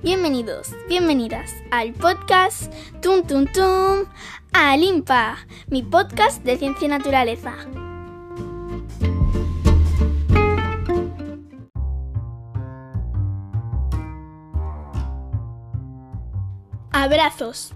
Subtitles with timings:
[0.00, 2.72] Bienvenidos, bienvenidas al podcast
[3.02, 4.04] Tum Tum Tum
[4.52, 7.52] Alimpa, mi podcast de ciencia y naturaleza.
[16.92, 17.74] Abrazos.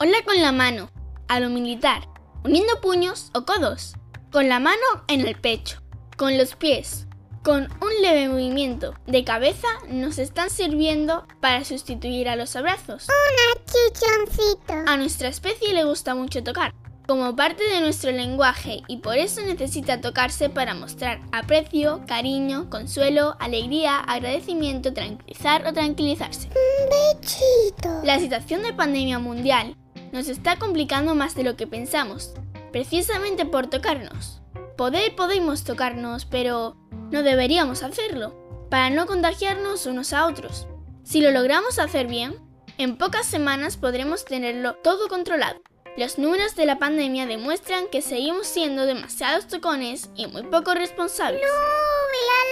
[0.00, 0.88] Hola con la mano,
[1.28, 2.08] a lo militar,
[2.44, 3.94] uniendo puños o codos,
[4.32, 5.82] con la mano en el pecho,
[6.16, 7.06] con los pies,
[7.44, 13.06] con un leve movimiento de cabeza nos están sirviendo para sustituir a los abrazos.
[13.08, 14.72] Un chichoncito.
[14.86, 16.74] A nuestra especie le gusta mucho tocar,
[17.06, 23.36] como parte de nuestro lenguaje y por eso necesita tocarse para mostrar aprecio, cariño, consuelo,
[23.38, 26.48] alegría, agradecimiento, tranquilizar o tranquilizarse.
[26.48, 28.00] Un bechito.
[28.04, 29.76] La situación de pandemia mundial
[30.12, 32.32] nos está complicando más de lo que pensamos,
[32.72, 34.40] precisamente por tocarnos.
[34.78, 36.76] Poder podemos tocarnos, pero
[37.10, 40.66] no deberíamos hacerlo, para no contagiarnos unos a otros.
[41.02, 42.36] Si lo logramos hacer bien,
[42.78, 45.60] en pocas semanas podremos tenerlo todo controlado.
[45.96, 51.40] Los números de la pandemia demuestran que seguimos siendo demasiados tocones y muy poco responsables.
[51.40, 51.48] No,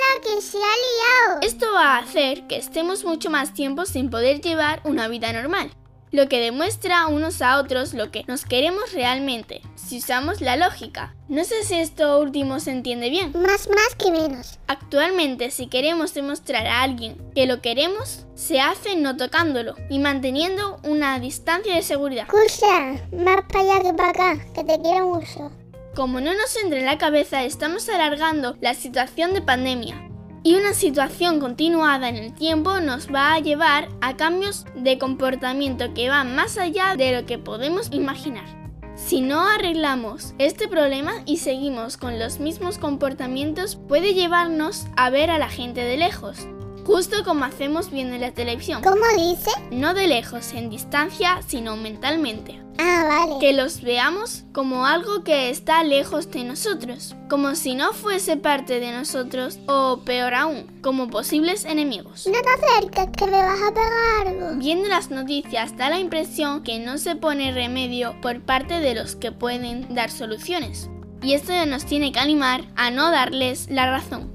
[0.00, 1.41] la que se ha liado.
[1.42, 5.72] Esto va a hacer que estemos mucho más tiempo sin poder llevar una vida normal
[6.13, 11.15] lo que demuestra unos a otros lo que nos queremos realmente, si usamos la lógica.
[11.29, 13.33] No sé si esto último se entiende bien.
[13.33, 14.59] Más más que menos.
[14.67, 20.79] Actualmente, si queremos demostrar a alguien que lo queremos, se hace no tocándolo y manteniendo
[20.85, 22.27] una distancia de seguridad.
[22.27, 25.51] Escucha, más para allá que para acá, que te quiero mucho.
[25.95, 30.12] Como no nos entra en la cabeza, estamos alargando la situación de pandemia,
[30.45, 35.95] y una situación continuada en el tiempo nos va a llevar a cambios de comportamiento
[35.95, 38.62] que van más allá de lo que podemos imaginar.
[38.97, 45.31] Si no arreglamos este problema y seguimos con los mismos comportamientos, puede llevarnos a ver
[45.31, 46.47] a la gente de lejos,
[46.84, 48.82] justo como hacemos viendo la televisión.
[48.82, 49.50] ¿Cómo dice?
[49.70, 52.62] No de lejos, en distancia, sino mentalmente.
[52.78, 53.38] Ah, vale.
[53.38, 58.81] Que los veamos como algo que está lejos de nosotros, como si no fuese parte
[58.81, 62.26] de nosotros o peor aún, como posibles enemigos.
[62.26, 64.59] No te acerques que me vas a pegar algo.
[64.59, 69.16] Viendo las noticias da la impresión que no se pone remedio por parte de los
[69.16, 70.88] que pueden dar soluciones.
[71.22, 74.31] Y esto nos tiene que animar a no darles la razón.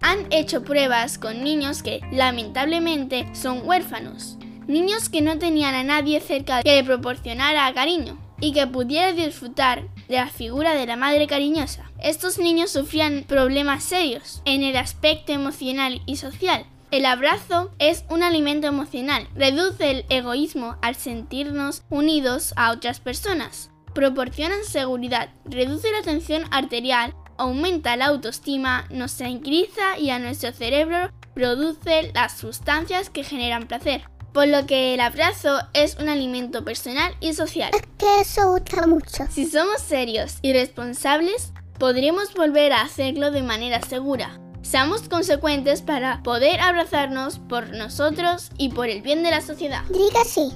[0.00, 4.36] Han hecho pruebas con niños que lamentablemente son huérfanos
[4.66, 9.84] niños que no tenían a nadie cerca que le proporcionara cariño y que pudiera disfrutar
[10.08, 11.90] de la figura de la madre cariñosa.
[11.98, 16.66] Estos niños sufrían problemas serios en el aspecto emocional y social.
[16.90, 23.70] El abrazo es un alimento emocional, reduce el egoísmo al sentirnos unidos a otras personas,
[23.92, 31.10] proporcionan seguridad, reduce la tensión arterial, aumenta la autoestima, nos tranquiliza y a nuestro cerebro
[31.34, 34.02] produce las sustancias que generan placer
[34.36, 37.70] por lo que el abrazo es un alimento personal y social.
[37.74, 39.24] Es que eso gusta mucho.
[39.30, 44.38] Si somos serios y responsables, podremos volver a hacerlo de manera segura.
[44.60, 49.84] Seamos consecuentes para poder abrazarnos por nosotros y por el bien de la sociedad.
[49.88, 50.52] Diga sí.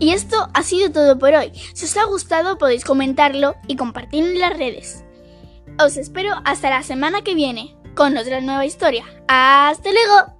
[0.00, 1.52] Y esto ha sido todo por hoy.
[1.74, 5.04] Si os ha gustado podéis comentarlo y compartirlo en las redes.
[5.78, 9.04] Os espero hasta la semana que viene con otra nueva historia.
[9.28, 10.39] ¡Hasta luego!